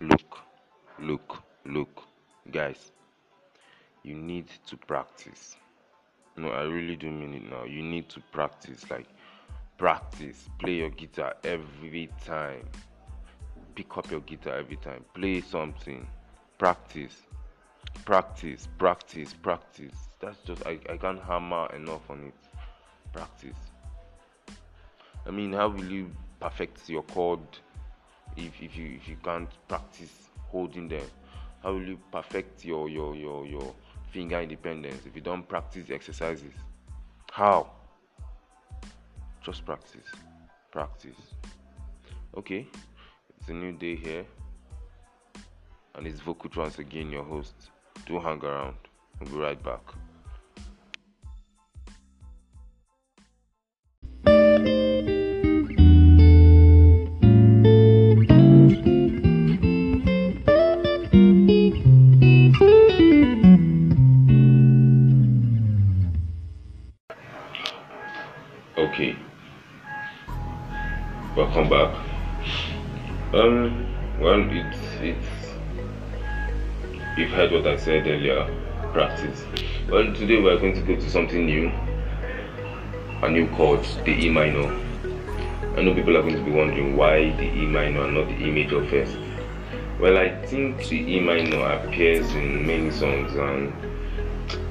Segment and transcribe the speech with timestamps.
[0.00, 0.38] look
[1.00, 2.04] look look
[2.52, 2.92] guys.
[4.04, 5.56] You need to practice.
[6.36, 7.64] No i really do mean it now.
[7.64, 9.08] You need to practice like
[9.76, 10.48] practice.
[10.58, 12.64] Play your guitar every time.
[13.74, 15.04] Pick up your guitar every time.
[15.14, 16.06] Play something.
[16.58, 17.22] Practice.
[18.04, 20.08] Practice practice practice.
[20.20, 22.34] That's just i, I can't hammer enough on it.
[23.12, 23.58] Practice.
[25.26, 27.40] I mean how will you perfect your chord
[28.38, 31.04] if, if you if you can't practice holding them
[31.62, 33.74] how will you perfect your your your your
[34.12, 36.54] finger independence if you don't practice the exercises?
[37.30, 37.70] How?
[39.42, 40.06] Just practice
[40.70, 41.16] practice.
[42.36, 42.66] Okay
[43.38, 44.24] it's a new day here
[45.94, 47.54] and it's vocal again your host.
[48.06, 48.76] Do hang around.
[49.20, 49.82] We'll be right back
[71.38, 71.94] welcome back.
[73.32, 73.86] Um
[74.18, 75.26] well it's it's
[77.16, 78.42] you've heard what i said earlier
[78.92, 79.44] practice.
[79.88, 81.70] Well today we're going to go to something new
[83.22, 84.66] a new chord the e minor.
[85.76, 88.34] I know people are going to be wondering why the e minor and not the
[88.44, 89.16] e major first.
[90.00, 93.72] Well i think the e minor appears in many songs and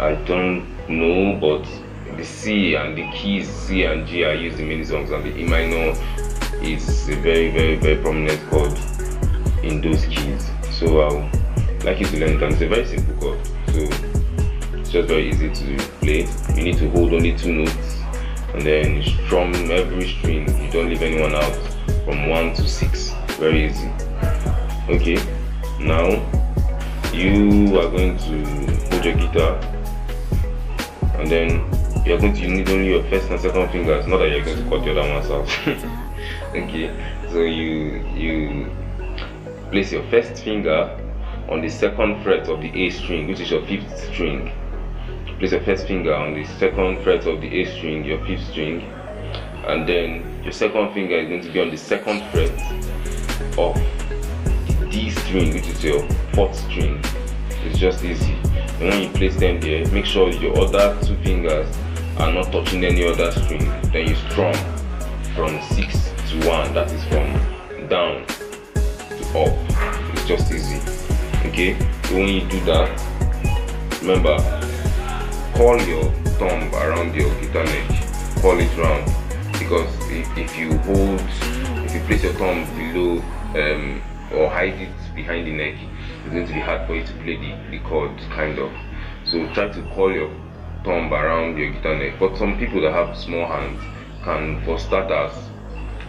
[0.00, 1.87] i don't know but
[2.18, 5.38] the C and the keys C and G are used in many songs, and the
[5.38, 5.94] E minor
[6.60, 8.72] is a very, very, very prominent chord
[9.62, 10.50] in those keys.
[10.72, 13.46] So I'd like you to learn it, and it's a very simple chord.
[13.68, 13.78] So
[14.76, 16.26] it's just very easy to play.
[16.56, 18.00] You need to hold only two notes,
[18.52, 20.48] and then strum every string.
[20.60, 21.54] You don't leave anyone out
[22.04, 23.12] from one to six.
[23.38, 23.88] Very easy.
[24.88, 25.18] Okay,
[25.78, 26.08] now
[27.12, 28.44] you are going to
[28.90, 29.60] hold your guitar,
[31.14, 34.44] and then you're going to need only your first and second fingers not that you're
[34.44, 35.98] going to cut the other ones out.
[36.54, 36.88] Okay.
[37.30, 38.70] So you you
[39.70, 40.98] place your first finger
[41.48, 44.50] on the second fret of the a string which is your fifth string.
[45.38, 48.82] Place your first finger on the second fret of the a string your fifth string.
[49.66, 52.50] And then your second finger is going to be on the second fret
[53.58, 53.74] of
[54.80, 57.00] the d string which is your fourth string.
[57.64, 58.32] It's just easy.
[58.80, 61.68] And when you place them there make sure your other two fingers
[62.18, 64.54] are not touching any other string then you strum
[65.34, 69.56] from 6 to 1 that is from down to up.
[70.12, 70.80] It's just easy
[71.48, 71.74] okay?
[72.12, 72.90] When you do that
[74.02, 74.36] remember
[75.54, 77.88] call your thumb around your guitar neck
[78.42, 79.06] call it round
[79.52, 81.20] because if, if you hold
[81.84, 83.22] if you place your thumb below
[83.54, 84.02] um,
[84.32, 85.74] or hide it behind the neck
[86.24, 88.72] it's going to be hard for you to play the, the chord kind of.
[89.24, 90.30] So try to call your
[90.88, 92.14] thumb around your guitar neck.
[92.18, 93.78] But some people that have small hands
[94.24, 95.32] can for starters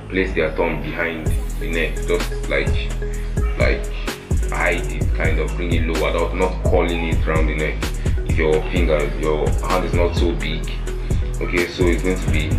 [0.08, 1.28] place their thumb behind
[1.60, 2.74] the neck just like
[3.60, 3.86] like
[4.50, 7.76] hide it kind of bring it lower without not curling it around the neck.
[8.30, 10.64] If your finger your hand is not so big
[11.42, 12.50] okay so it's going to be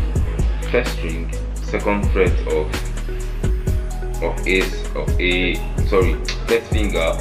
[0.71, 2.69] first string second fret of
[4.23, 4.61] of a
[4.95, 5.55] of a
[5.89, 6.15] sorry
[6.47, 7.15] first finger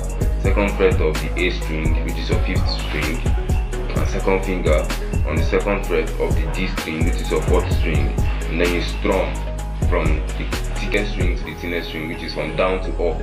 [0.43, 3.38] second fret of the a string which is your fifth string
[4.19, 4.85] second finger
[5.27, 8.07] on the second fret of the D string which is your fourth string
[8.49, 9.33] and then you strum
[9.87, 13.21] from the thickest string to the thinnest string which is from down to up.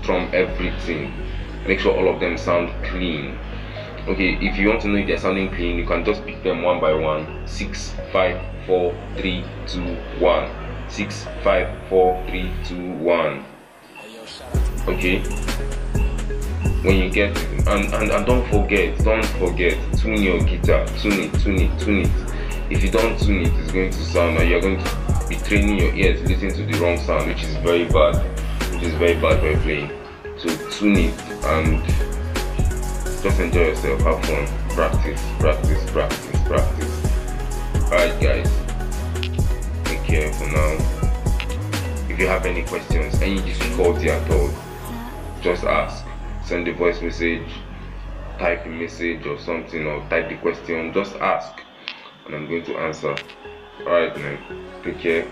[0.00, 1.12] Strum everything.
[1.66, 3.38] Make sure all of them sound clean.
[4.08, 6.62] Okay if you want to know if they're sounding clean you can just pick them
[6.62, 7.46] one by one.
[7.46, 10.50] Six five four three two one.
[10.88, 13.44] Six five four three two one.
[14.88, 15.22] Okay
[16.82, 21.12] when you get it and, and and don't forget don't forget tune your guitar tune
[21.12, 22.10] it tune it tune it.
[22.70, 25.78] If you don't tune it it's going to sound and you're going to be training
[25.78, 28.16] your ears listening to the wrong sound which is very bad
[28.72, 29.90] which is very bad when playing
[30.38, 31.84] so tune it and
[33.22, 37.04] just enjoy yourself have fun practice practice practice practice.
[37.84, 38.50] Alright guys
[39.84, 40.78] take care for now.
[42.08, 44.50] If you have any questions any difficulty at all
[45.42, 46.04] just ask
[46.44, 47.48] send a voice message
[48.38, 51.62] type a message or something or type the question just ask
[52.26, 53.14] and i'm going to answer.
[53.80, 54.38] All right man
[54.82, 55.26] take care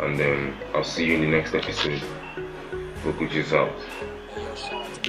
[0.00, 2.02] and then i'll see you in the next episode.
[3.02, 4.90] Focus out